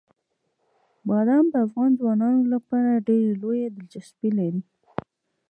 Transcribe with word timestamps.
بادام 1.07 1.45
د 1.49 1.55
افغان 1.65 1.91
ځوانانو 1.99 2.41
لپاره 2.53 3.03
ډېره 3.07 3.31
لویه 3.41 3.67
دلچسپي 3.75 4.29
لري. 4.37 4.61